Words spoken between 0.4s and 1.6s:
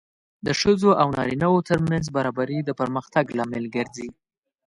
د ښځو او نارینه